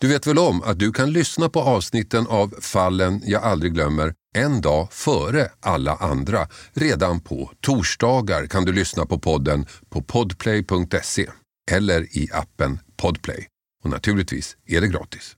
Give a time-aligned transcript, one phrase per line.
[0.00, 4.14] Du vet väl om att du kan lyssna på avsnitten av Fallen jag aldrig glömmer
[4.36, 6.38] en dag före alla andra.
[6.72, 11.26] Redan på torsdagar kan du lyssna på podden på podplay.se
[11.72, 13.46] eller i appen Podplay.
[13.84, 15.36] Och naturligtvis är det gratis.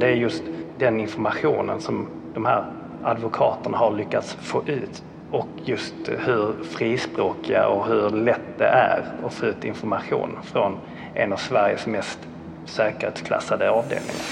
[0.00, 0.42] Det är just
[0.78, 2.72] den informationen som de här
[3.02, 9.34] advokaterna har lyckats få ut och just hur frispråkiga och hur lätt det är att
[9.34, 10.78] få ut information från
[11.14, 12.18] en av Sveriges mest
[12.64, 14.22] säkerhetsklassade avdelningar.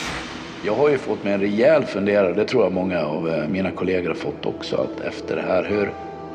[0.62, 3.70] Jag har ju fått mig en rejäl funderare, det tror jag många av eh, mina
[3.70, 5.92] kollegor har fått också, att efter det här, hur,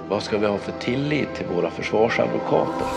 [0.09, 2.87] vad ska vi ha för tillit till våra försvarsadvokater?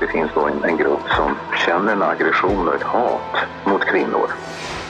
[0.00, 4.30] Det finns då en, en grupp som känner en aggression och ett hat mot kvinnor.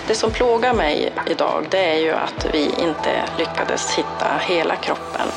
[0.08, 5.28] Det som plågar mig idag det är ju att vi inte lyckades hitta hela kroppen.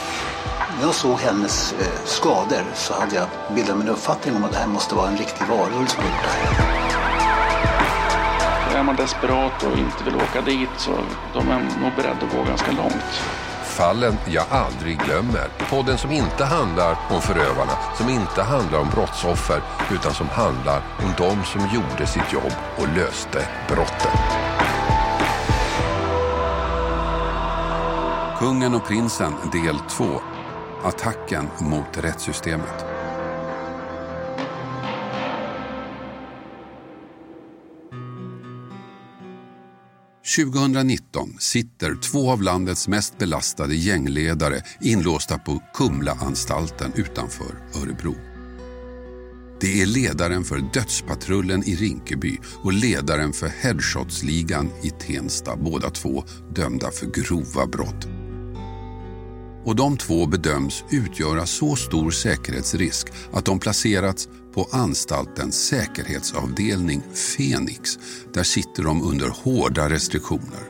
[0.78, 4.52] När jag såg hennes eh, skador så hade jag bildat mig en uppfattning om att
[4.52, 6.76] det här måste vara en riktig varulv som gjort det här.
[8.80, 10.92] Är man desperat och inte vill åka dit så
[11.34, 13.22] de är nog beredda att gå ganska långt.
[13.64, 15.48] Fallen jag aldrig glömmer.
[15.70, 21.14] Podden som inte handlar om förövarna, som inte handlar om brottsoffer, utan som handlar om
[21.17, 24.12] de som gjorde sitt jobb och löste brotten.
[28.39, 30.34] Kungen och prinsen del 2.
[30.86, 32.86] Attacken mot rättssystemet.
[40.38, 48.16] –2019 sitter två av landets mest belastade gängledare inlåsta på Kumlaanstalten utanför Örebro.
[49.61, 56.23] Det är ledaren för Dödspatrullen i Rinkeby och ledaren för Headshotsligan i Tensta, båda två
[56.55, 58.24] dömda för grova brott.
[59.65, 67.99] Och de två bedöms utgöra så stor säkerhetsrisk att de placerats på anstaltens säkerhetsavdelning Fenix.
[68.33, 70.64] Där sitter de under hårda restriktioner.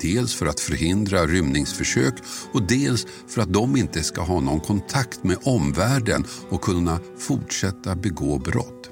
[0.00, 2.14] Dels för att förhindra rymningsförsök
[2.52, 7.96] och dels för att de inte ska ha någon kontakt med omvärlden och kunna fortsätta
[7.96, 8.90] begå brott.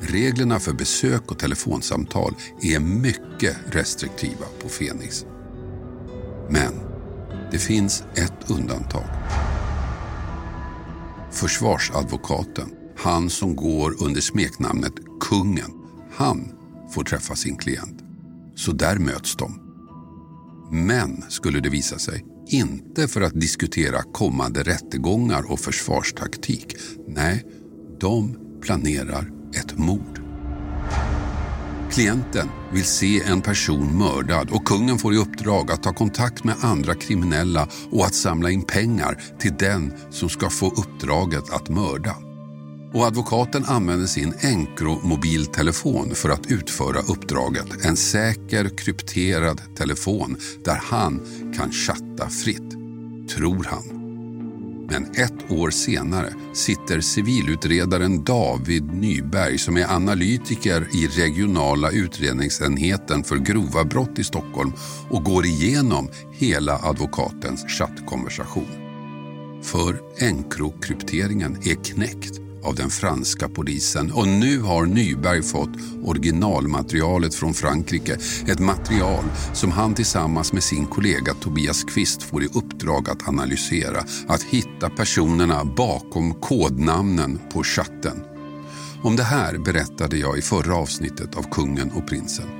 [0.00, 5.24] Reglerna för besök och telefonsamtal är mycket restriktiva på Fenix.
[6.50, 6.89] Men
[7.50, 9.04] det finns ett undantag.
[11.30, 15.70] Försvarsadvokaten, han som går under smeknamnet Kungen,
[16.16, 16.52] han
[16.94, 18.02] får träffa sin klient.
[18.54, 19.60] Så där möts de.
[20.70, 26.76] Men, skulle det visa sig, inte för att diskutera kommande rättegångar och försvarstaktik.
[27.08, 27.44] Nej,
[28.00, 30.19] de planerar ett mord.
[31.90, 36.54] Klienten vill se en person mördad och kungen får i uppdrag att ta kontakt med
[36.60, 42.16] andra kriminella och att samla in pengar till den som ska få uppdraget att mörda.
[42.94, 47.84] Och advokaten använder sin Encro-mobiltelefon för att utföra uppdraget.
[47.84, 51.20] En säker krypterad telefon där han
[51.56, 52.70] kan chatta fritt.
[53.36, 53.99] Tror han.
[54.90, 63.36] Men ett år senare sitter civilutredaren David Nyberg som är analytiker i regionala utredningsenheten för
[63.36, 64.72] grova brott i Stockholm
[65.10, 68.68] och går igenom hela advokatens chattkonversation.
[69.62, 75.70] För Encro-krypteringen är knäckt av den franska polisen och nu har Nyberg fått
[76.04, 78.18] originalmaterialet från Frankrike.
[78.48, 84.04] Ett material som han tillsammans med sin kollega Tobias Kvist får i uppdrag att analysera.
[84.28, 88.22] Att hitta personerna bakom kodnamnen på chatten.
[89.02, 92.59] Om det här berättade jag i förra avsnittet av Kungen och prinsen.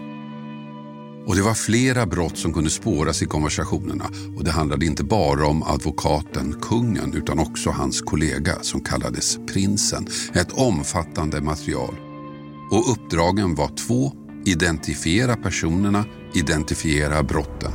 [1.27, 4.05] Och det var flera brott som kunde spåras i konversationerna
[4.37, 10.07] och det handlade inte bara om advokaten, kungen, utan också hans kollega som kallades prinsen.
[10.35, 11.95] Ett omfattande material.
[12.71, 14.13] Och uppdragen var två.
[14.45, 17.73] Identifiera personerna, identifiera brotten.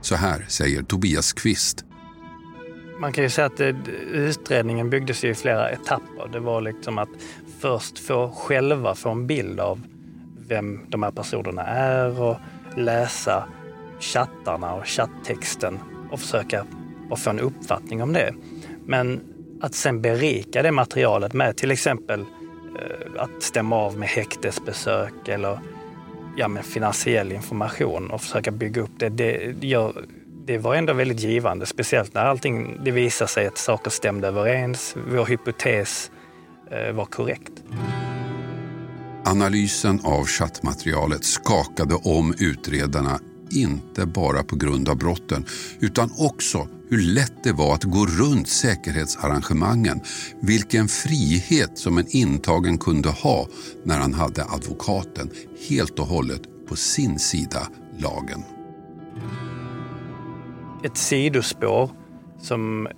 [0.00, 1.84] Så här säger Tobias Kvist.
[3.00, 3.68] Man kan ju säga att eh,
[4.12, 6.28] utredningen byggdes i flera etapper.
[6.32, 7.08] Det var liksom att
[7.60, 9.80] först få själva få en bild av
[10.48, 12.36] vem de här personerna är och
[12.76, 13.48] läsa
[14.00, 15.78] chattarna och chatttexten
[16.10, 16.66] och försöka
[17.10, 18.34] och få en uppfattning om det.
[18.86, 19.20] Men
[19.60, 25.58] att sen berika det materialet med till exempel eh, att stämma av med häktesbesök eller
[26.36, 30.04] ja, med finansiell information och försöka bygga upp det, det, gör,
[30.44, 31.66] det var ändå väldigt givande.
[31.66, 34.96] Speciellt när allting, det visade sig att saker stämde överens.
[35.10, 36.10] Vår hypotes
[36.70, 37.52] eh, var korrekt.
[39.24, 43.18] Analysen av chattmaterialet skakade om utredarna
[43.50, 45.44] inte bara på grund av brotten
[45.80, 50.00] utan också hur lätt det var att gå runt säkerhetsarrangemangen.
[50.40, 53.46] Vilken frihet som en intagen kunde ha
[53.84, 55.30] när han hade advokaten
[55.68, 57.68] helt och hållet på sin sida
[57.98, 58.42] lagen.
[60.84, 61.90] Ett sidospår
[62.40, 62.88] som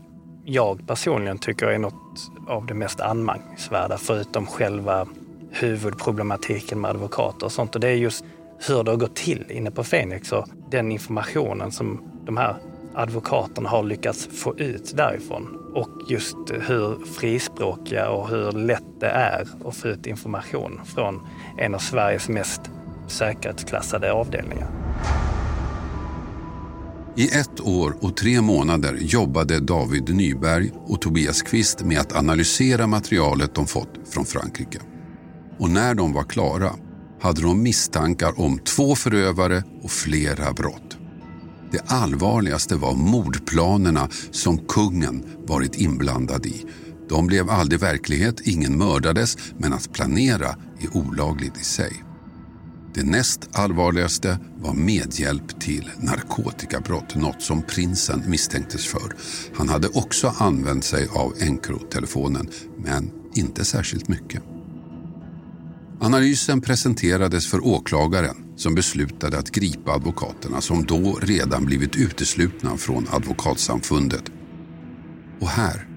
[0.44, 5.06] jag personligen tycker är något av det mest anmärkningsvärda förutom själva
[5.54, 7.74] huvudproblematiken med advokater och sånt.
[7.74, 8.24] Och det är just
[8.68, 12.56] hur det har gått till inne på Fenix och den informationen som de här
[12.94, 15.72] advokaterna har lyckats få ut därifrån.
[15.74, 21.26] Och just hur frispråkiga och hur lätt det är att få ut information från
[21.58, 22.60] en av Sveriges mest
[23.08, 24.68] säkerhetsklassade avdelningar.
[27.16, 32.86] I ett år och tre månader jobbade David Nyberg och Tobias Kvist med att analysera
[32.86, 34.80] materialet de fått från Frankrike.
[35.58, 36.70] Och när de var klara
[37.20, 40.98] hade de misstankar om två förövare och flera brott.
[41.72, 46.66] Det allvarligaste var mordplanerna som kungen varit inblandad i.
[47.08, 52.04] De blev aldrig verklighet, ingen mördades, men att planera är olagligt i sig.
[52.94, 59.14] Det näst allvarligaste var medhjälp till narkotikabrott, något som prinsen misstänktes för.
[59.56, 62.48] Han hade också använt sig av Encrotelefonen,
[62.78, 64.42] men inte särskilt mycket.
[66.00, 73.06] Analysen presenterades för åklagaren som beslutade att gripa advokaterna som då redan blivit uteslutna från
[73.10, 74.24] advokatsamfundet.
[75.40, 75.88] Och här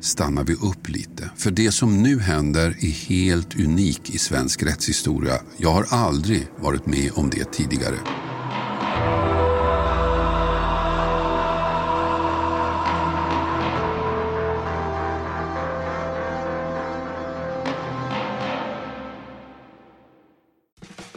[0.00, 1.30] stannar vi upp lite.
[1.36, 5.34] För det som nu händer är helt unik i svensk rättshistoria.
[5.56, 7.96] Jag har aldrig varit med om det tidigare.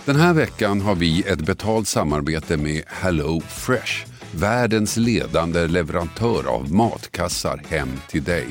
[0.07, 4.06] Den här veckan har vi ett betalt samarbete med Hello Fresh.
[4.31, 8.45] Världens ledande leverantör av matkassar hem till dig.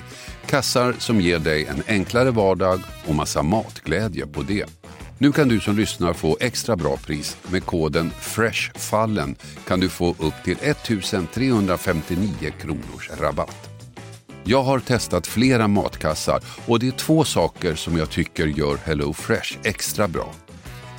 [0.47, 4.65] Kassar som ger dig en enklare vardag och massa matglädje på det.
[5.19, 7.37] Nu kan du som lyssnar få extra bra pris.
[7.51, 9.37] Med koden FRESHFALLEN
[9.67, 12.29] kan du få upp till 1359
[12.61, 13.71] kronors rabatt.
[14.45, 19.13] Jag har testat flera matkassar och det är två saker som jag tycker gör Hello
[19.13, 20.35] Fresh extra bra.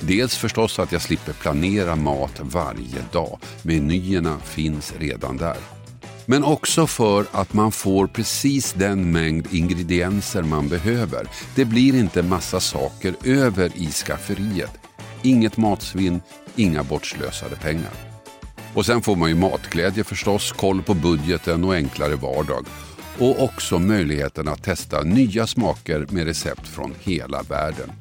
[0.00, 3.38] Dels förstås att jag slipper planera mat varje dag.
[3.62, 5.56] Menyerna finns redan där.
[6.26, 11.28] Men också för att man får precis den mängd ingredienser man behöver.
[11.54, 14.70] Det blir inte massa saker över i skafferiet.
[15.22, 16.20] Inget matsvinn,
[16.56, 17.92] inga bortslösade pengar.
[18.74, 22.66] Och sen får man ju matglädje förstås, koll på budgeten och enklare vardag.
[23.18, 27.92] Och också möjligheten att testa nya smaker med recept från hela världen.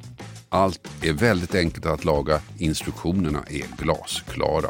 [0.50, 4.70] Allt är väldigt enkelt att laga, instruktionerna är glasklara.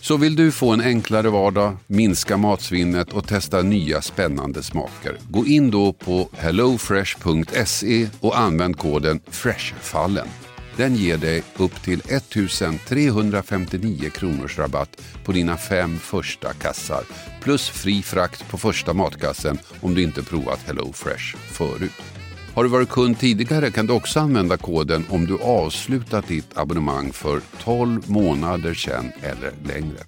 [0.00, 5.18] Så vill du få en enklare vardag, minska matsvinnet och testa nya spännande smaker.
[5.28, 10.28] Gå in då på hellofresh.se och använd koden FRESHFALLEN.
[10.76, 17.04] Den ger dig upp till 1359 kronors rabatt på dina fem första kassar
[17.42, 22.19] plus fri frakt på första matkassen om du inte provat HelloFresh förut.
[22.54, 27.12] Har du varit kund tidigare kan du också använda koden om du avslutat ditt abonnemang
[27.12, 29.98] för 12 månader sedan eller längre.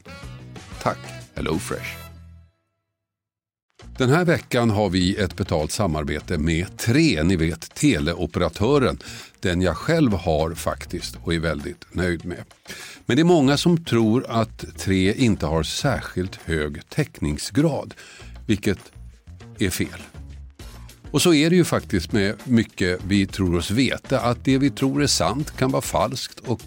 [0.83, 0.99] Tack
[1.35, 2.03] HelloFresh!
[3.99, 8.99] Den här veckan har vi ett betalt samarbete med Tre, ni vet teleoperatören.
[9.41, 12.45] Den jag själv har faktiskt och är väldigt nöjd med.
[13.07, 17.95] Men det är många som tror att Tre inte har särskilt hög täckningsgrad,
[18.47, 18.79] vilket
[19.59, 20.03] är fel.
[21.13, 24.21] Och så är det ju faktiskt med mycket vi tror oss veta.
[24.21, 26.63] Att det vi tror är sant kan vara falskt och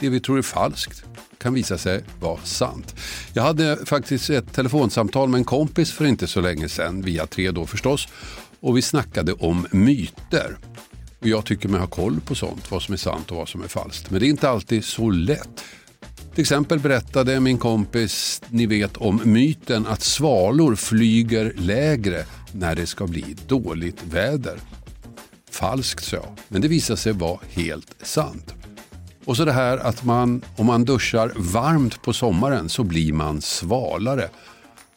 [0.00, 1.04] det vi tror är falskt
[1.38, 2.94] kan visa sig vara sant.
[3.32, 7.50] Jag hade faktiskt ett telefonsamtal med en kompis för inte så länge sedan, via tre
[7.50, 8.08] då förstås.
[8.60, 10.56] Och vi snackade om myter.
[11.18, 13.62] Och jag tycker mig ha koll på sånt, vad som är sant och vad som
[13.62, 14.10] är falskt.
[14.10, 15.64] Men det är inte alltid så lätt.
[16.34, 22.86] Till exempel berättade min kompis, ni vet om myten att svalor flyger lägre när det
[22.86, 24.58] ska bli dåligt väder.
[25.50, 28.54] Falskt sa jag, men det visade sig vara helt sant.
[29.24, 33.40] Och så det här att man, om man duschar varmt på sommaren så blir man
[33.40, 34.28] svalare.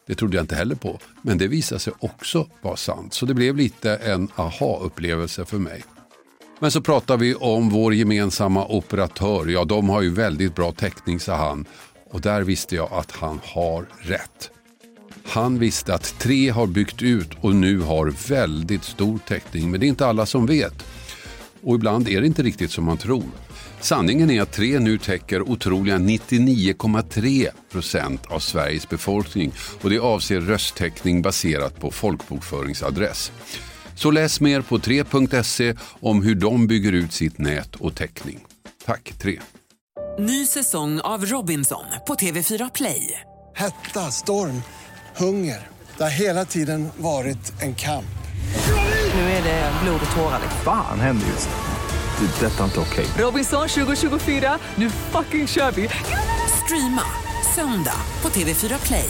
[0.08, 3.14] Det trodde jag inte heller på, men det visade sig också vara sant.
[3.14, 5.84] Så det blev lite en aha-upplevelse för mig.
[6.64, 9.48] Men så pratar vi om vår gemensamma operatör.
[9.48, 11.66] Ja, de har ju väldigt bra täckning, sa han.
[12.10, 14.50] Och där visste jag att han har rätt.
[15.26, 19.72] Han visste att tre har byggt ut och nu har väldigt stor täckning.
[19.72, 20.86] Men det är inte alla som vet.
[21.64, 23.32] Och ibland är det inte riktigt som man tror.
[23.82, 29.52] Sanningen är att tre nu täcker otroliga 99,3 procent av Sveriges befolkning
[29.82, 33.32] och det avser rösttäckning baserat på folkbokföringsadress.
[33.96, 38.40] Så läs mer på 3.se om hur de bygger ut sitt nät och täckning.
[38.86, 39.40] Tack 3.
[40.20, 43.20] Ny säsong av Robinson på TV4 Play.
[43.56, 44.62] Hetta, storm,
[45.18, 45.68] hunger.
[45.98, 48.06] Det har hela tiden varit en kamp.
[49.14, 50.40] Nu är det blod och tårar.
[50.64, 52.26] Fan händer just det.
[52.26, 53.06] Det är detta inte okej.
[53.18, 55.90] Robinson 2024, nu fucking kör vi!
[56.66, 57.04] Streama
[57.56, 59.10] söndag på TV4 Play.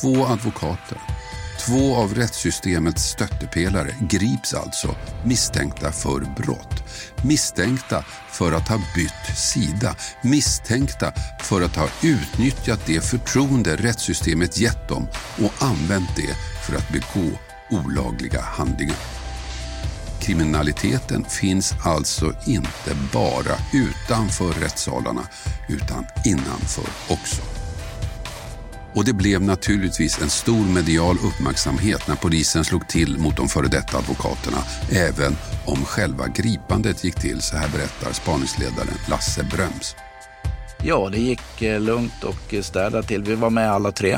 [0.00, 0.98] Två advokater,
[1.66, 6.84] två av rättssystemets stöttepelare grips alltså misstänkta för brott.
[7.24, 9.96] Misstänkta för att ha bytt sida.
[10.22, 15.08] Misstänkta för att ha utnyttjat det förtroende rättssystemet gett dem
[15.44, 16.34] och använt det
[16.66, 17.30] för att begå
[17.70, 18.96] olagliga handlingar.
[20.20, 25.22] Kriminaliteten finns alltså inte bara utanför rättssalarna
[25.68, 27.55] utan innanför också.
[28.96, 33.68] Och det blev naturligtvis en stor medial uppmärksamhet när polisen slog till mot de före
[33.68, 34.56] detta advokaterna,
[34.90, 39.96] även om själva gripandet gick till, så här berättar spaningsledaren Lasse Bröms.
[40.82, 43.22] Ja, det gick eh, lugnt och städat till.
[43.22, 44.12] Vi var med alla tre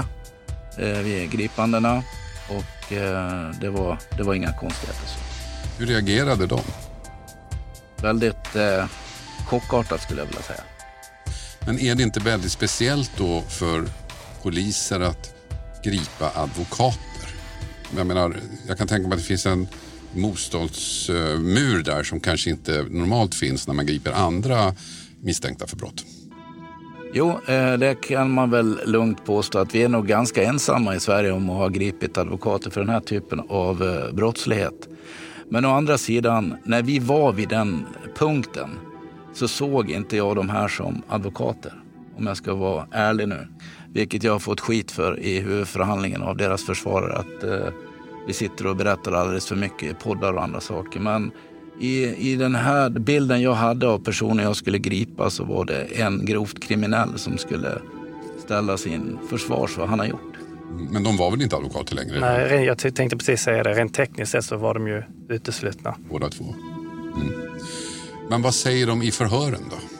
[0.79, 2.03] eh, vid gripandena
[2.49, 5.09] och eh, det, var, det var inga konstigheter.
[5.79, 6.61] Hur reagerade de?
[7.97, 8.87] Väldigt eh,
[9.47, 10.63] chockartat skulle jag vilja säga.
[11.67, 13.85] Men är det inte väldigt speciellt då för
[14.43, 15.35] poliser att
[15.85, 17.29] gripa advokater?
[17.97, 18.37] Jag menar,
[18.69, 19.69] jag kan tänka mig att det finns en
[20.15, 24.75] motståndsmur där som kanske inte normalt finns när man griper andra
[25.21, 26.05] misstänkta för brott.
[27.13, 31.01] Jo, eh, det kan man väl lugnt påstå att vi är nog ganska ensamma i
[31.01, 34.89] Sverige om att ha gripit advokater för den här typen av eh, brottslighet.
[35.49, 37.87] Men å andra sidan, när vi var vid den
[38.19, 38.71] punkten
[39.35, 41.73] så såg inte jag de här som advokater.
[42.17, 43.49] Om jag ska vara ärlig nu.
[43.93, 47.17] Vilket jag har fått skit för i huvudförhandlingen av deras försvarare.
[47.17, 47.73] Att eh,
[48.27, 51.01] vi sitter och berättar alldeles för mycket i poddar och andra saker.
[51.01, 51.31] Men
[51.81, 55.85] i, i den här bilden jag hade av personen jag skulle gripa så var det
[55.85, 57.79] en grovt kriminell som skulle
[58.45, 60.35] ställa sin försvars vad han har gjort.
[60.91, 62.21] Men de var väl inte advokater längre?
[62.21, 63.73] Nej, jag tänkte precis säga det.
[63.73, 65.95] Rent tekniskt sett så var de ju uteslutna.
[66.11, 66.45] Båda två.
[67.17, 67.33] Mm.
[68.31, 69.98] Men vad säger de i förhören då?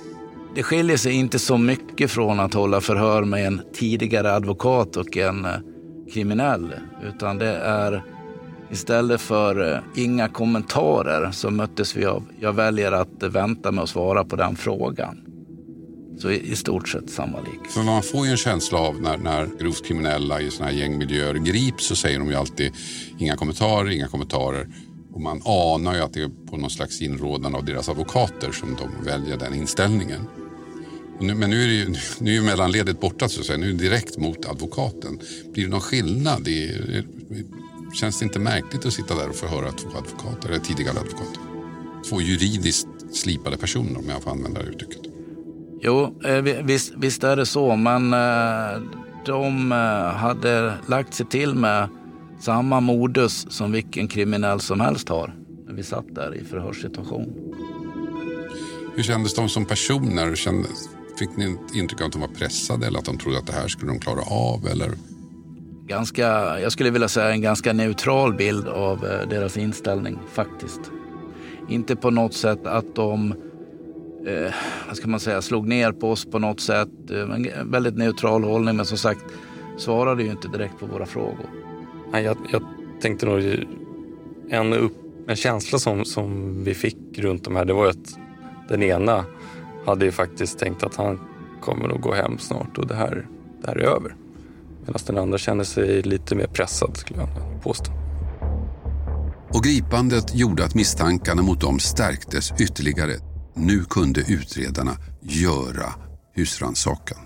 [0.59, 5.17] Det skiljer sig inte så mycket från att hålla förhör med en tidigare advokat och
[5.17, 5.53] en eh,
[6.13, 6.75] kriminell.
[7.09, 8.05] Utan det är
[8.71, 13.91] istället för eh, inga kommentarer så möttes vi av jag väljer att vänta med att
[13.91, 15.21] svara på den frågan.
[16.19, 17.77] Så i, i stort sett samma lik.
[17.77, 21.35] Men man får ju en känsla av när, när grovt kriminella i såna här gängmiljöer
[21.35, 22.73] grips så säger de ju alltid
[23.19, 24.69] inga kommentarer, inga kommentarer.
[25.13, 28.77] Och man anar ju att det är på någon slags inrådan av deras advokater som
[28.77, 30.21] de väljer den inställningen.
[31.21, 31.87] Nu, men nu är, ju,
[32.19, 33.59] nu är ju mellanledet borta så att säga.
[33.59, 35.21] Nu är det direkt mot advokaten.
[35.53, 36.49] Blir det någon skillnad?
[36.49, 36.73] I,
[38.01, 41.41] känns det inte märkligt att sitta där och förhöra två advokater, eller tidigare advokater?
[42.09, 45.01] Två juridiskt slipade personer om jag får använda det uttrycket.
[45.81, 48.83] Jo, eh, visst, visst är det så, men eh,
[49.27, 51.89] de eh, hade lagt sig till med
[52.41, 55.35] samma modus som vilken kriminell som helst har
[55.67, 57.35] när vi satt där i förhörssituation.
[58.95, 60.35] Hur kändes de som personer?
[60.35, 63.47] Kändes, fick ni ett intryck av att de var pressade eller att de trodde att
[63.47, 64.67] det här skulle de klara av?
[64.67, 64.91] Eller?
[65.87, 70.81] Ganska, jag skulle vilja säga en ganska neutral bild av deras inställning faktiskt.
[71.69, 73.35] Inte på något sätt att de
[74.27, 74.55] eh,
[74.87, 77.11] vad ska man säga, slog ner på oss på något sätt.
[77.11, 79.25] En väldigt neutral hållning men som sagt
[79.79, 81.47] svarade ju inte direkt på våra frågor.
[82.13, 82.63] Nej, jag, jag
[83.01, 83.67] tänkte nog
[84.51, 84.97] en, upp,
[85.29, 88.19] en känsla som, som vi fick runt de här det var att
[88.69, 89.25] den ena
[89.87, 91.21] hade ju faktiskt tänkt att han
[91.61, 93.27] kommer nog gå hem snart och det här,
[93.63, 94.17] det här är över.
[94.87, 97.29] Medan den andra kände sig lite mer pressad skulle jag
[97.63, 97.93] påstå.
[99.49, 103.13] Och gripandet gjorde att misstankarna mot dem stärktes ytterligare.
[103.55, 105.95] Nu kunde utredarna göra
[106.35, 107.19] husrannsakan.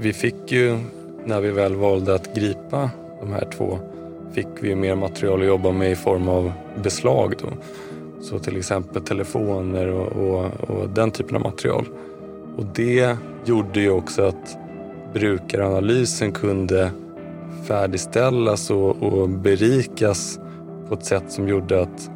[0.00, 0.78] Vi fick ju,
[1.26, 2.90] när vi väl valde att gripa
[3.20, 3.78] de här två,
[4.34, 6.52] fick vi mer material att jobba med i form av
[6.82, 7.34] beslag.
[7.42, 7.48] Då.
[8.20, 11.86] Så till exempel telefoner och, och, och den typen av material.
[12.56, 14.58] Och det gjorde ju också att
[15.12, 16.90] brukaranalysen kunde
[17.68, 20.40] färdigställas och, och berikas
[20.88, 22.10] på ett sätt som gjorde att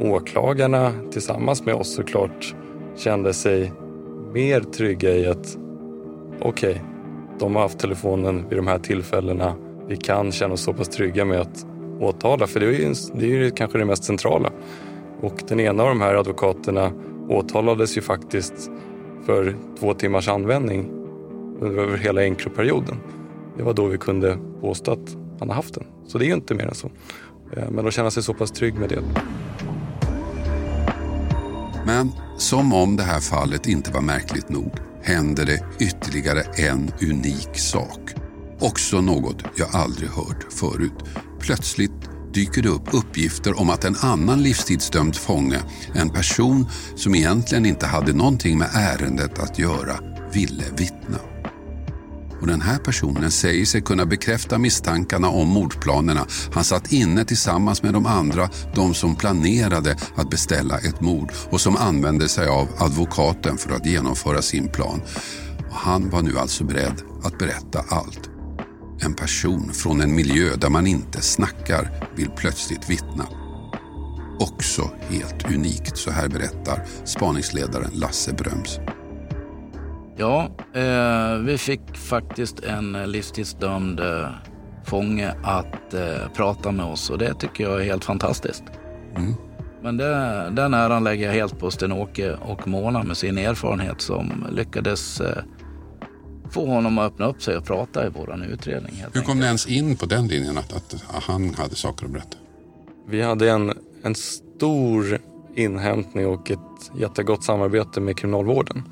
[0.00, 2.54] åklagarna tillsammans med oss såklart
[2.96, 3.72] kände sig
[4.32, 5.56] mer trygga i att
[6.40, 6.82] okej, okay,
[7.38, 9.54] de har haft telefonen vid de här tillfällena.
[9.88, 11.66] Vi kan känna oss så pass trygga med att
[12.00, 14.50] åtala, för det är ju, det är ju kanske det mest centrala.
[15.22, 16.92] Och den ena av de här advokaterna
[17.28, 18.70] åtalades ju faktiskt
[19.26, 20.90] för två timmars användning
[21.62, 22.96] över hela enkroperioden.
[23.56, 25.84] Det var då vi kunde påstå att han har haft den.
[26.06, 26.90] Så det är ju inte mer än så.
[27.56, 29.02] Eh, men att känna sig så pass trygg med det.
[31.86, 34.72] Men som om det här fallet inte var märkligt nog
[35.02, 38.00] händer det ytterligare en unik sak.
[38.60, 41.04] Också något jag aldrig hört förut.
[41.40, 45.60] Plötsligt dyker det upp uppgifter om att en annan livstidsdömd fånge,
[45.94, 50.00] en person som egentligen inte hade någonting med ärendet att göra,
[50.32, 51.18] ville vittna.
[52.40, 56.26] Och den här personen säger sig kunna bekräfta misstankarna om mordplanerna.
[56.52, 61.60] Han satt inne tillsammans med de andra, de som planerade att beställa ett mord och
[61.60, 65.02] som använde sig av advokaten för att genomföra sin plan.
[65.70, 68.39] Och han var nu alltså beredd att berätta allt.
[69.02, 73.26] En person från en miljö där man inte snackar vill plötsligt vittna.
[74.38, 78.80] Också helt unikt, så här berättar spaningsledaren Lasse Bröms.
[80.16, 84.28] Ja, eh, vi fick faktiskt en livstidsdömd eh,
[84.84, 88.64] fånge att eh, prata med oss och det tycker jag är helt fantastiskt.
[89.16, 89.34] Mm.
[89.82, 94.46] Men det, den äran lägger jag helt på Sten-Åke och Mona med sin erfarenhet som
[94.52, 95.42] lyckades eh,
[96.50, 99.04] få honom att öppna upp sig och prata i vår utredning.
[99.12, 102.36] Hur kom ni ens in på den linjen att, att han hade saker att berätta?
[103.08, 105.18] Vi hade en, en stor
[105.54, 106.58] inhämtning och ett
[106.98, 108.82] jättegott samarbete med Kriminalvården.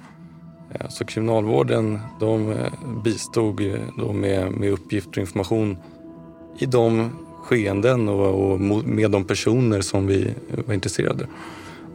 [0.72, 2.72] Eh, så Kriminalvården de eh,
[3.04, 3.60] bistod
[3.98, 5.76] då med, med uppgifter och information
[6.58, 7.10] i de
[7.42, 10.34] skeenden och, och, med de personer som vi
[10.66, 11.26] var intresserade.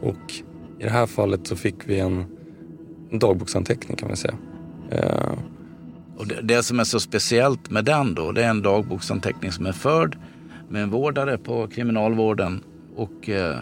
[0.02, 0.32] Och
[0.78, 2.24] i det här fallet så fick vi en,
[3.10, 4.34] en dagboksanteckning kan man säga.
[6.16, 9.66] Och det, det, som är så speciellt med den då, det är en dagboksanteckning som
[9.66, 10.18] är förd
[10.68, 12.60] med en vårdare på kriminalvården
[12.96, 13.58] och eh,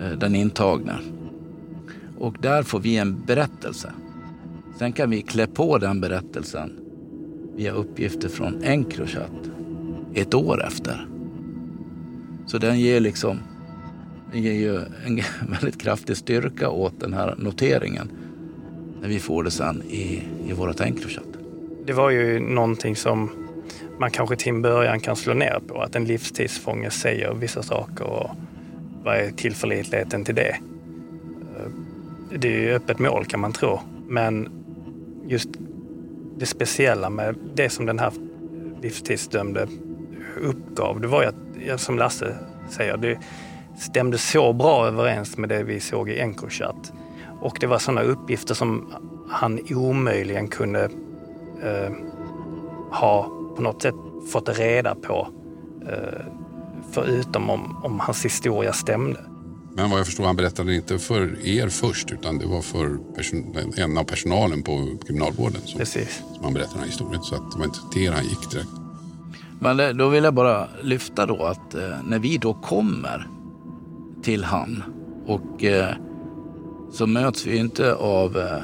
[0.00, 0.94] eh, den intagne.
[2.18, 3.92] Och där får vi en berättelse.
[4.78, 6.72] Sen kan vi klä på den berättelsen
[7.56, 9.50] via uppgifter från Encrochat
[10.14, 11.06] ett år efter.
[12.46, 13.38] Så den ger liksom
[14.32, 18.08] den ger ju en väldigt kraftig styrka åt den här noteringen
[19.00, 21.35] när vi får det sen i, i vårt Encrochat.
[21.86, 23.30] Det var ju någonting som
[23.98, 25.82] man kanske till en början kan slå ner på.
[25.82, 28.30] Att en livstidsfånge säger vissa saker och
[29.04, 30.56] vad är tillförlitligheten till det?
[31.56, 31.70] Eh,
[32.38, 33.80] det är ju öppet mål kan man tro.
[34.08, 34.48] Men
[35.26, 35.48] just
[36.36, 38.12] det speciella med det som den här
[38.82, 39.68] livstidsdömde
[40.40, 42.36] uppgav, det var ju att, som Lasse
[42.70, 43.18] säger, det
[43.78, 46.92] stämde så bra överens med det vi såg i Encrochat.
[47.40, 48.92] Och det var sådana uppgifter som
[49.30, 50.90] han omöjligen kunde
[51.62, 51.92] eh,
[52.90, 53.94] ha på något sätt
[54.32, 55.28] fått reda på
[55.88, 56.26] eh,
[56.90, 59.20] förutom om, om hans historia stämde.
[59.74, 62.98] Men vad jag förstår, han berättade inte för er först utan det var för
[63.80, 66.22] en av personalen på kriminalvården som, Precis.
[66.34, 67.22] som han berättade den här historien.
[67.22, 68.68] Så att det var inte till er han gick direkt.
[69.58, 73.28] Men då vill jag bara lyfta då att eh, när vi då kommer
[74.22, 74.82] till han
[75.26, 75.94] och eh,
[76.92, 78.62] så möts vi inte av eh,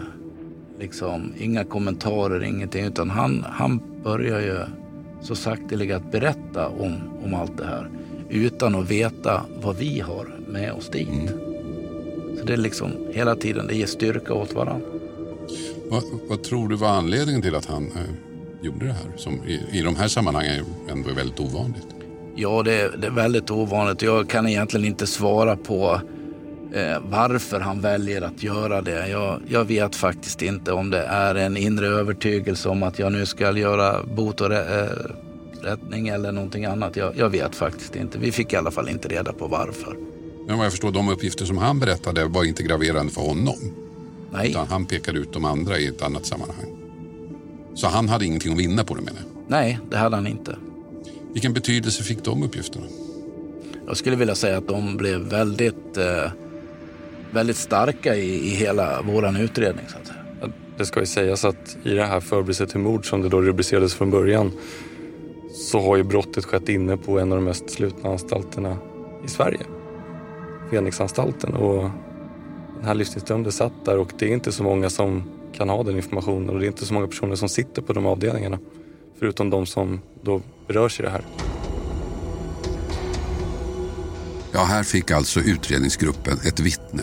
[0.83, 4.59] liksom inga kommentarer, ingenting, utan han, han börjar ju
[5.21, 7.91] så sakteliga att berätta om, om allt det här
[8.31, 11.09] utan att veta vad vi har med oss dit.
[11.09, 11.29] Mm.
[12.39, 14.87] Så det är liksom hela tiden, det ger styrka åt varandra.
[15.91, 18.15] Vad, vad tror du var anledningen till att han eh,
[18.63, 19.13] gjorde det här?
[19.17, 21.87] Som i, i de här sammanhangen ändå är väldigt ovanligt.
[22.35, 24.03] Ja, det det är väldigt ovanligt.
[24.03, 26.01] Jag kan egentligen inte svara på
[26.73, 29.09] eh, varför han väljer att göra det.
[29.09, 33.27] Jag, jag, vet faktiskt inte om det är en inre övertygelse om att jag nu
[33.27, 34.89] ska göra bot och eh,
[35.63, 36.97] rättning eller någonting annat.
[36.97, 38.19] Jag, jag, vet faktiskt inte.
[38.19, 39.97] Vi fick i alla fall inte reda på varför.
[40.47, 43.59] Men vad jag förstår, de uppgifter som han berättade var inte graverande för honom.
[44.33, 44.51] Nej.
[44.51, 46.67] Utan han pekade ut de andra i ett annat sammanhang.
[47.75, 49.43] Så han hade ingenting att vinna på det menar jag?
[49.49, 50.57] Nej, det hade han inte.
[51.33, 52.87] Vilken betydelse fick de uppgifterna?
[53.87, 56.31] Jag skulle vilja säga att de blev väldigt, eh,
[57.33, 59.85] väldigt starka i, i hela vår utredning.
[59.89, 60.19] Så att säga.
[60.77, 63.95] Det ska ju sägas att i det här förberedelse till mord som det då rubricerades
[63.95, 64.53] från början
[65.53, 68.77] så har ju brottet skett inne på en av de mest slutna anstalterna
[69.25, 69.61] i Sverige.
[70.71, 71.55] Fenixanstalten.
[71.55, 71.91] Och
[72.77, 75.97] den här livstidsdömde satt där och det är inte så många som kan ha den
[75.97, 78.59] informationen och det är inte så många personer som sitter på de avdelningarna.
[79.19, 81.25] Förutom de som då berörs i det här.
[84.53, 87.03] Ja, här fick alltså utredningsgruppen ett vittne.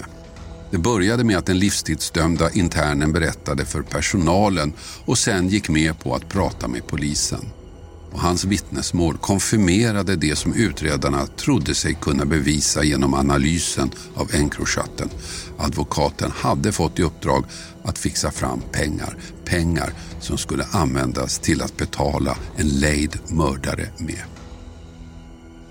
[0.71, 4.73] Det började med att den livstidsdömda internen berättade för personalen
[5.05, 7.45] och sen gick med på att prata med polisen.
[8.11, 15.09] Och hans vittnesmål konfirmerade det som utredarna trodde sig kunna bevisa genom analysen av Encrochatten.
[15.57, 17.45] Advokaten hade fått i uppdrag
[17.83, 19.17] att fixa fram pengar.
[19.45, 24.38] Pengar som skulle användas till att betala en lejd mördare med.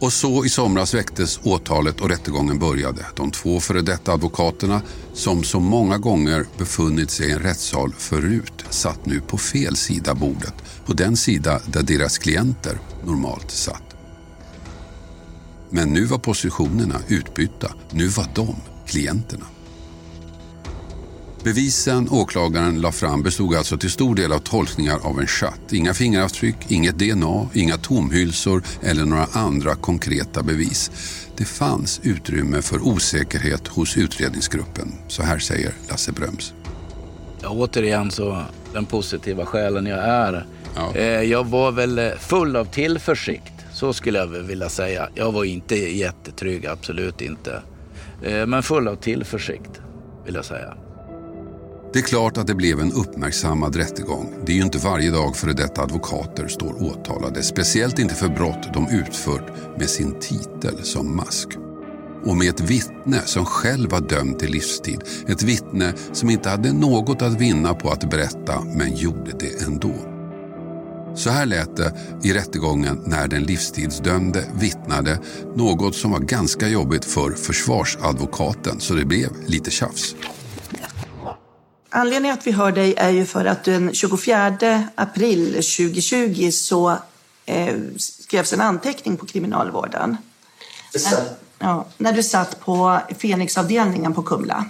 [0.00, 3.06] Och så i somras väcktes åtalet och rättegången började.
[3.16, 4.82] De två före detta advokaterna,
[5.12, 10.14] som så många gånger befunnit sig i en rättssal förut, satt nu på fel sida
[10.14, 10.54] bordet.
[10.86, 13.96] På den sida där deras klienter normalt satt.
[15.70, 17.72] Men nu var positionerna utbytta.
[17.90, 18.56] Nu var de
[18.86, 19.46] klienterna.
[21.44, 25.72] Bevisen åklagaren la fram bestod alltså till stor del av tolkningar av en chatt.
[25.72, 30.90] Inga fingeravtryck, inget DNA, inga tomhylsor eller några andra konkreta bevis.
[31.36, 34.92] Det fanns utrymme för osäkerhet hos utredningsgruppen.
[35.08, 36.52] Så här säger Lasse Bröms.
[37.42, 40.46] Ja, återigen så den positiva själen jag är.
[40.76, 40.94] Ja.
[40.94, 43.52] Eh, jag var väl eh, full av tillförsikt.
[43.72, 45.08] Så skulle jag vilja säga.
[45.14, 47.62] Jag var inte jättetrygg, absolut inte.
[48.22, 49.80] Eh, men full av tillförsikt,
[50.24, 50.74] vill jag säga.
[51.92, 54.34] Det är klart att det blev en uppmärksammad rättegång.
[54.46, 57.42] Det är ju inte varje dag före detta advokater står åtalade.
[57.42, 61.48] Speciellt inte för brott de utfört med sin titel som mask.
[62.24, 65.04] Och med ett vittne som själv var dömd till livstid.
[65.26, 69.94] Ett vittne som inte hade något att vinna på att berätta men gjorde det ändå.
[71.14, 75.18] Så här lät det i rättegången när den livstidsdömde vittnade
[75.56, 80.14] något som var ganska jobbigt för försvarsadvokaten så det blev lite tjafs.
[81.90, 86.96] Anledningen att vi hör dig är ju för att den 24 april 2020 så
[87.46, 90.16] eh, skrevs en anteckning på kriminalvården.
[90.94, 91.24] När,
[91.58, 94.64] ja, när du satt på Fenixavdelningen på Kumla.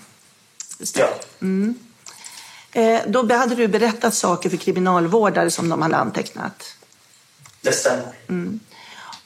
[0.95, 1.09] Ja.
[1.41, 1.79] Mm.
[2.73, 6.75] Eh, då hade du berättat saker för kriminalvårdare som de hade antecknat.
[7.61, 8.13] Det stämmer.
[8.29, 8.61] Mm.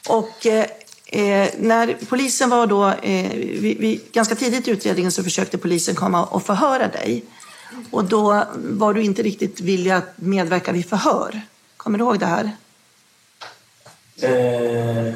[0.09, 0.67] Och eh,
[1.07, 5.95] eh när polisen var då, eh, vi, vi, ganska tidigt i utredningen så försökte polisen
[5.95, 7.25] komma och förhöra dig.
[7.91, 11.41] Och då var du inte riktigt villig att medverka vid förhör.
[11.77, 12.57] Kommer du ihåg det här?
[14.21, 15.15] Eh,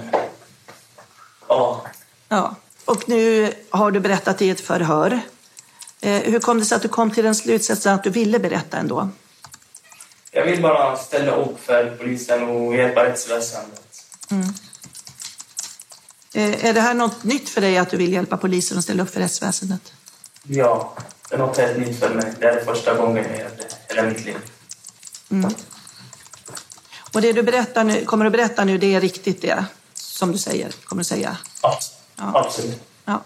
[1.49, 1.87] ja.
[2.29, 2.55] Ja.
[2.85, 5.21] Och nu har du berättat i ett förhör.
[6.01, 8.77] Eh, hur kom det sig att du kom till den slutsatsen att du ville berätta
[8.77, 9.09] ändå?
[10.31, 14.07] Jag vill bara ställa upp för polisen och hjälpa rättsväsendet.
[14.31, 14.49] Mm.
[16.35, 19.03] Eh, är det här något nytt för dig att du vill hjälpa polisen och ställa
[19.03, 19.92] upp för rättsväsendet?
[20.42, 20.95] Ja,
[21.29, 22.35] det är något helt nytt för mig.
[22.41, 23.45] Det är första gången i
[23.89, 24.37] hela mitt liv.
[25.31, 25.51] Mm.
[27.15, 30.39] Och det du berättar nu, kommer att berätta nu, det är riktigt det som du
[30.39, 30.73] säger?
[30.85, 31.37] Kommer du säga?
[31.62, 31.79] Ja,
[32.17, 32.33] ja.
[32.35, 32.83] absolut.
[33.05, 33.23] Ja.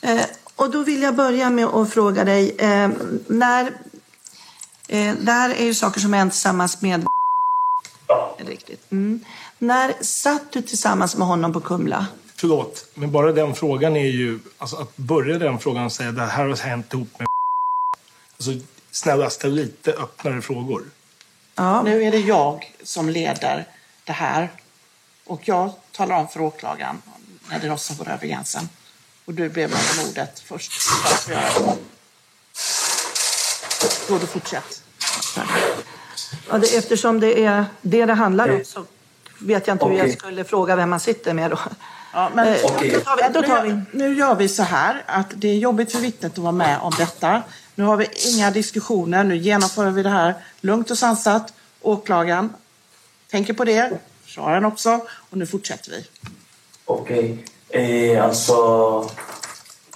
[0.00, 0.26] Eh,
[0.56, 2.90] och då vill jag börja med att fråga dig, eh,
[3.26, 3.64] när...
[4.88, 7.06] Eh, det här är ju saker som hänt tillsammans med...
[8.06, 8.36] Ja.
[8.38, 8.92] Riktigt.
[8.92, 9.24] Mm.
[9.58, 12.06] När satt du tillsammans med honom på Kumla?
[12.44, 14.38] Förlåt, men bara den frågan är ju...
[14.58, 17.28] Alltså att börja den frågan och säga att det här har hänt ihop med
[18.36, 18.50] Alltså
[18.90, 20.84] snälla, ställ lite öppnare frågor.
[21.54, 21.82] Ja.
[21.82, 23.64] Nu är det jag som leder
[24.04, 24.48] det här.
[25.24, 27.02] Och jag talar om för åklagaren
[27.50, 28.68] när det Rossa går över gränsen.
[29.24, 30.72] Och du ber mig om ordet först.
[34.08, 34.82] Då du fortsätt.
[36.50, 38.84] Ja, det, eftersom det är det det handlar om så
[39.38, 39.96] vet jag inte okay.
[39.96, 41.58] hur jag skulle fråga vem man sitter med då.
[42.14, 43.80] Ja, men Eh, då tar vi, då tar vi.
[43.92, 46.92] Nu gör vi så här att det är jobbigt för vittnet att vara med om
[46.98, 47.42] detta.
[47.74, 49.24] Nu har vi inga diskussioner.
[49.24, 51.52] Nu genomför vi det här lugnt och sansat.
[51.80, 52.54] Åklagaren
[53.30, 53.90] tänker på det,
[54.24, 55.00] försvararen också.
[55.30, 56.04] Och nu fortsätter vi.
[56.84, 57.44] Okej.
[57.68, 59.10] Eh, alltså...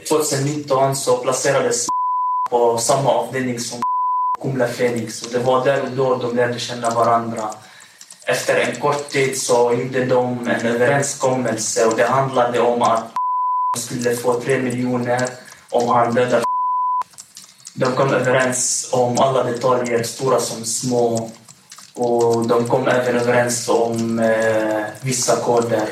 [0.09, 1.87] 2019 så placerades
[2.51, 3.83] på samma avdelning som
[4.43, 5.23] Kumla Fenix.
[5.23, 7.51] Och det var där och då de lärde känna varandra.
[8.31, 13.05] Efter en kort tid så gjorde de en överenskommelse och det handlade om att
[13.77, 15.29] skulle få tre miljoner
[15.71, 16.45] om han dödade
[17.75, 21.31] De kom överens om alla detaljer, stora som små.
[21.95, 25.89] Och de kom även överens om eh, vissa koder.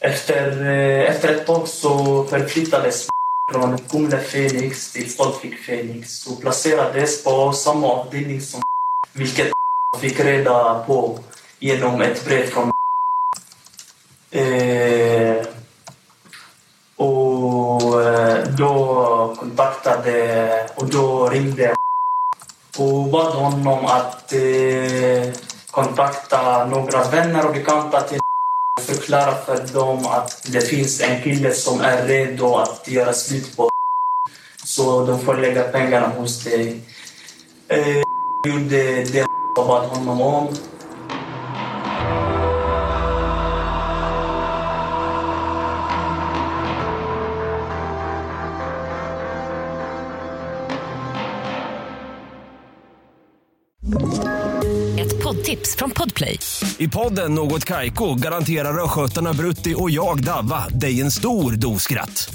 [0.00, 3.08] Efter, eh, efter ett tag så förflyttades
[3.52, 8.62] från Kumla Felix till Stoltvik Felix och placerades på samma avdelning som
[9.12, 9.52] vilket
[9.98, 11.18] fick reda på
[11.58, 12.72] genom ett brev från
[14.30, 15.46] eh,
[16.96, 21.74] och eh, då kontaktade och då ringde
[22.78, 25.32] och bad honom att eh,
[25.70, 28.18] kontakta några vänner och bekanta till
[28.80, 33.56] och förklara för dem att det finns en kille som är redo att göra slut
[33.56, 33.70] på
[34.64, 36.80] så de får lägga pengarna hos dig.
[37.68, 38.02] Eh,
[38.46, 39.26] gjorde det
[39.56, 40.48] och bad honom om.
[54.98, 56.38] Ett poddtips från Podplay.
[56.78, 62.34] I podden Något Kaiko garanterar östgötarna Brutti och jag, Davva, dig en stor dos skratt.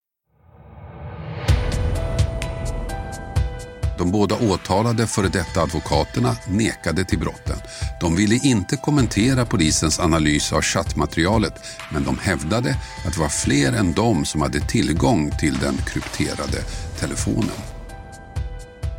[4.01, 7.57] De båda åtalade före detta advokaterna nekade till brotten.
[7.99, 11.53] De ville inte kommentera polisens analys av chattmaterialet
[11.89, 16.63] men de hävdade att det var fler än de som hade tillgång till den krypterade
[16.99, 17.57] telefonen.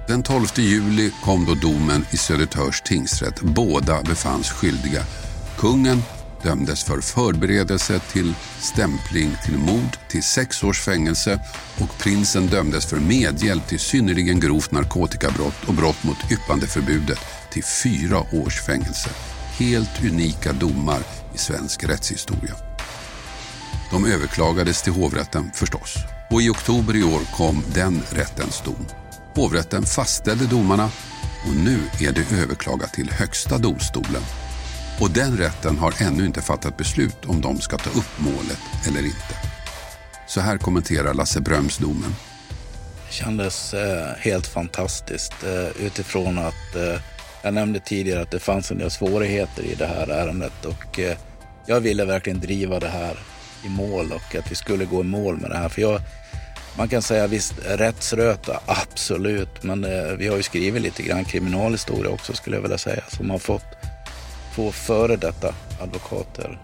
[0.09, 3.41] Den 12 juli kom då domen i Södertörns tingsrätt.
[3.41, 5.03] Båda befanns skyldiga.
[5.59, 6.03] Kungen
[6.43, 11.41] dömdes för förberedelse till stämpling till mord till sex års fängelse
[11.81, 17.19] och prinsen dömdes för medhjälp till synnerligen grovt narkotikabrott och brott mot yppandeförbudet
[17.51, 19.11] till fyra års fängelse.
[19.59, 21.01] Helt unika domar
[21.35, 22.55] i svensk rättshistoria.
[23.91, 25.97] De överklagades till hovrätten förstås
[26.31, 28.87] och i oktober i år kom den rättens dom.
[29.35, 30.91] Hovrätten fastställde domarna
[31.47, 34.23] och nu är det överklagat till Högsta domstolen
[35.01, 39.05] och den rätten har ännu inte fattat beslut om de ska ta upp målet eller
[39.05, 39.35] inte.
[40.27, 42.15] Så här kommenterar Lasse Bröms domen.
[43.07, 47.01] Det kändes eh, helt fantastiskt eh, utifrån att eh,
[47.43, 51.17] jag nämnde tidigare att det fanns en del svårigheter i det här ärendet och eh,
[51.67, 53.19] jag ville verkligen driva det här
[53.65, 55.69] i mål och att vi skulle gå i mål med det här.
[55.69, 56.01] För jag,
[56.77, 62.11] man kan säga visst, rättsröta, absolut, men eh, vi har ju skrivit lite grann kriminalhistoria
[62.11, 63.82] också skulle jag vilja säga som har fått
[64.55, 66.59] två före detta advokater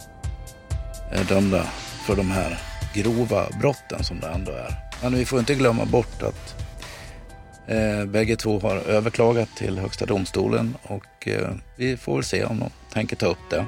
[1.11, 1.67] är dömda
[2.07, 2.59] för de här
[2.95, 4.75] grova brotten som det ändå är.
[5.03, 6.55] Men vi får inte glömma bort att
[7.67, 12.59] eh, bägge två har överklagat till Högsta domstolen och eh, vi får väl se om
[12.59, 13.67] de tänker ta upp det.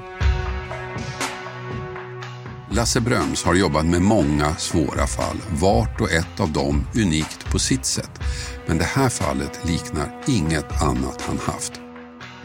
[2.71, 7.59] Lasse Bröms har jobbat med många svåra fall, vart och ett av dem unikt på
[7.59, 8.11] sitt sätt.
[8.67, 11.90] Men det här fallet liknar inget annat han haft.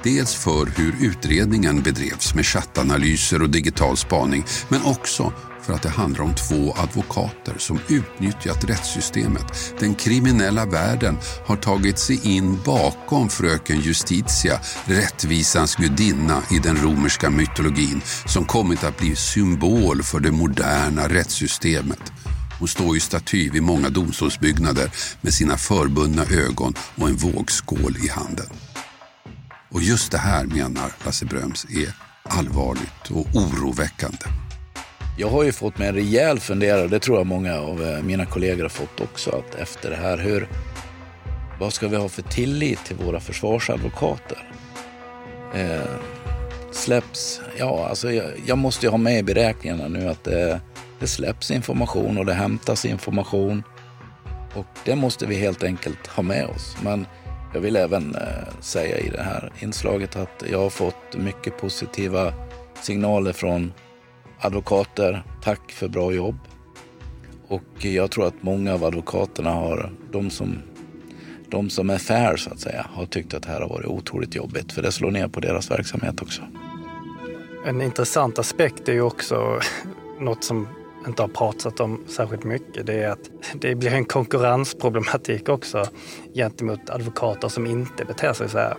[0.06, 5.88] Dels för hur utredningen bedrevs med chattanalyser och digital spaning, men också för att det
[5.88, 9.74] handlar om två advokater som utnyttjat rättssystemet.
[9.78, 17.30] Den kriminella världen har tagit sig in bakom fröken Justitia, rättvisans gudinna i den romerska
[17.30, 22.12] mytologin, som kommit att bli symbol för det moderna rättssystemet.
[22.58, 24.90] Hon står i staty vid många domstolsbyggnader
[25.20, 28.46] med sina förbundna ögon och en vågskål i handen.
[29.76, 34.24] Och just det här menar Lasse Bröms är allvarligt och oroväckande.
[35.18, 38.26] Jag har ju fått mig en rejäl funderare, det tror jag många av eh, mina
[38.26, 40.48] kollegor har fått också, att efter det här, hur,
[41.60, 44.50] vad ska vi ha för tillit till våra försvarsadvokater?
[45.54, 46.00] Eh,
[46.72, 50.60] släpps, ja alltså jag, jag, måste ju ha med i beräkningarna nu att det,
[50.98, 53.62] det släpps information och det hämtas information.
[54.54, 56.76] Och det måste vi helt enkelt ha med oss.
[56.82, 57.06] Men
[57.56, 62.32] jag vill även eh, säga i det här inslaget att jag har fått mycket positiva
[62.82, 63.72] signaler från
[64.40, 65.22] advokater.
[65.42, 66.38] Tack för bra jobb.
[67.48, 70.58] Och jag tror att många av advokaterna har, de som,
[71.48, 74.34] de som är fair så att säga, har tyckt att det här har varit otroligt
[74.34, 74.72] jobbigt.
[74.72, 76.42] För det slår ner på deras verksamhet också.
[77.66, 79.60] En intressant aspekt är ju också
[80.20, 80.68] något som
[81.06, 82.86] inte har pratat om särskilt mycket.
[82.86, 85.84] Det är att det blir en konkurrensproblematik också
[86.34, 88.76] gentemot advokater som inte beter sig så här.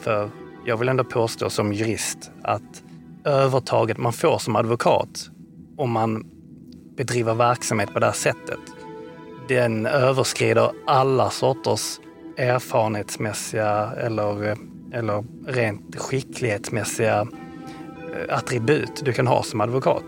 [0.00, 0.30] För
[0.64, 2.82] jag vill ändå påstå som jurist att
[3.24, 5.30] övertaget man får som advokat
[5.76, 6.26] om man
[6.96, 8.60] bedriver verksamhet på det här sättet,
[9.48, 12.00] den överskrider alla sorters
[12.36, 14.56] erfarenhetsmässiga eller,
[14.92, 20.04] eller rent skicklighetsmässiga eh, attribut du kan ha som advokat.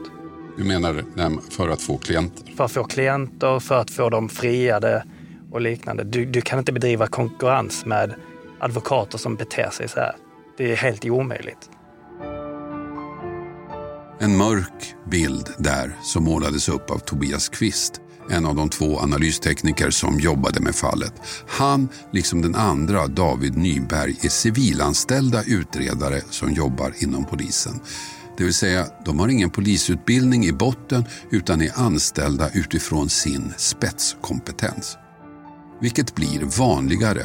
[0.56, 1.04] Du menar
[1.50, 2.52] för att få klienter?
[2.56, 5.04] För att få klienter, för att få dem friade
[5.50, 6.04] och liknande.
[6.04, 8.14] Du, du kan inte bedriva konkurrens med
[8.58, 10.16] advokater som beter sig så här.
[10.56, 11.70] Det är helt omöjligt.
[14.18, 19.90] En mörk bild där som målades upp av Tobias Kvist, en av de två analystekniker
[19.90, 21.14] som jobbade med fallet.
[21.48, 27.80] Han, liksom den andra, David Nyberg, är civilanställda utredare som jobbar inom polisen.
[28.36, 34.98] Det vill säga, de har ingen polisutbildning i botten utan är anställda utifrån sin spetskompetens.
[35.80, 37.22] Vilket blir vanligare.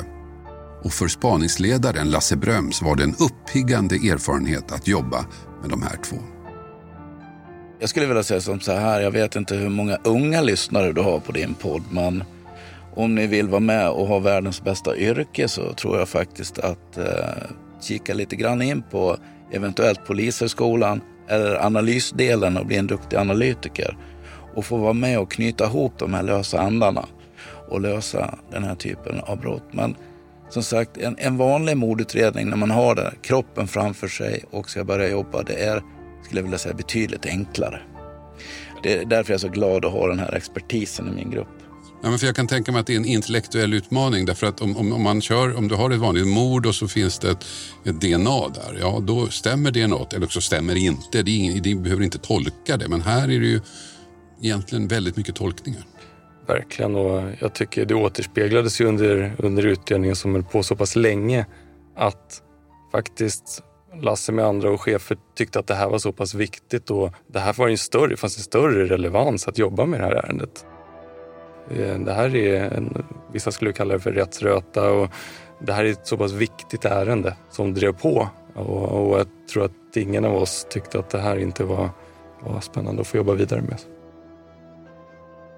[0.83, 5.25] Och för spaningsledaren Lasse Bröms var det en uppiggande erfarenhet att jobba
[5.61, 6.17] med de här två.
[7.79, 11.01] Jag skulle vilja säga som så här, jag vet inte hur många unga lyssnare du
[11.01, 12.23] har på din podd, men
[12.95, 16.97] om ni vill vara med och ha världens bästa yrke så tror jag faktiskt att
[16.97, 17.05] eh,
[17.81, 19.17] kika lite grann in på
[19.51, 23.97] eventuellt Polishögskolan eller analysdelen och bli en duktig analytiker
[24.55, 27.05] och få vara med och knyta ihop de här lösa andarna
[27.67, 29.63] och lösa den här typen av brott.
[29.71, 29.95] Men
[30.49, 34.83] som sagt, en, en vanlig mordutredning när man har det, kroppen framför sig och ska
[34.83, 35.83] börja jobba, det är,
[36.23, 37.81] skulle jag vilja säga, betydligt enklare.
[38.83, 41.58] Det är därför jag är så glad att ha den här expertisen i min grupp.
[42.01, 44.25] Ja, men för jag kan tänka mig att det är en intellektuell utmaning.
[44.25, 46.87] Därför att om, om, om, man kör, om du har ett vanligt mord och så
[46.87, 47.45] finns det ett,
[47.85, 48.77] ett DNA där.
[48.79, 51.21] Ja, då stämmer DNA eller så stämmer det inte.
[51.23, 52.87] Det, ingen, det behöver inte tolka det.
[52.87, 53.61] Men här är det ju
[54.41, 55.83] egentligen väldigt mycket tolkningar.
[56.47, 60.95] Verkligen och jag tycker det återspeglades ju under, under utredningen som höll på så pass
[60.95, 61.45] länge
[61.95, 62.41] att
[62.91, 63.63] faktiskt
[64.01, 67.39] Lasse med andra och chefer tyckte att det här var så pass viktigt och det
[67.39, 70.65] här var en större, det fanns en större relevans att jobba med det här ärendet.
[71.69, 75.09] Eh, det här är, en, vissa skulle kalla det för rättsröta och
[75.59, 79.65] det här är ett så pass viktigt ärende som drev på och, och jag tror
[79.65, 81.89] att ingen av oss tyckte att det här inte var,
[82.41, 83.79] var spännande att få jobba vidare med.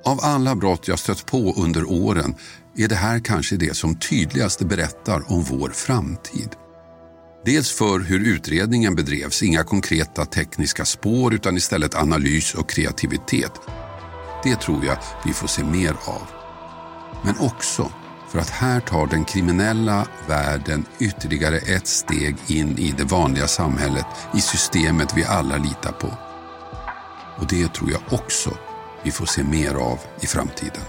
[0.06, 2.36] Av alla brott jag stött på under åren
[2.78, 6.50] är det här kanske det som tydligast berättar om vår framtid.
[7.45, 13.52] Dels för hur utredningen bedrevs, inga konkreta tekniska spår utan istället analys och kreativitet.
[14.43, 16.27] Det tror jag vi får se mer av.
[17.23, 17.91] Men också
[18.32, 24.06] för att här tar den kriminella världen ytterligare ett steg in i det vanliga samhället,
[24.34, 26.08] i systemet vi alla litar på.
[27.38, 28.58] Och det tror jag också
[29.04, 30.84] vi får se mer av i framtiden.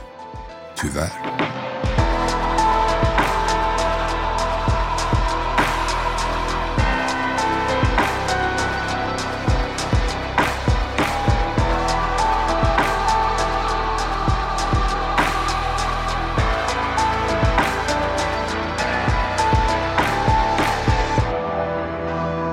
[0.76, 1.12] Tyvärr.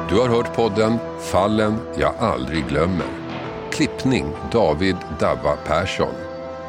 [0.10, 3.06] Du har hört podden Fallen jag aldrig glömmer.
[3.72, 6.14] Klippning David Davva Persson.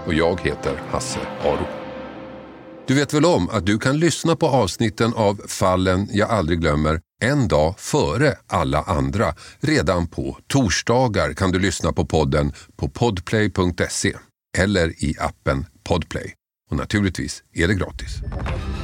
[0.07, 1.67] Och jag heter Hasse Aro.
[2.87, 7.01] Du vet väl om att du kan lyssna på avsnitten av Fallen jag aldrig glömmer
[7.23, 9.35] en dag före alla andra.
[9.61, 14.17] Redan på torsdagar kan du lyssna på podden på podplay.se
[14.59, 16.35] eller i appen Podplay.
[16.71, 18.17] Och naturligtvis är det gratis.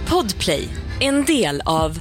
[0.09, 0.69] Podplay,
[1.01, 2.01] en del av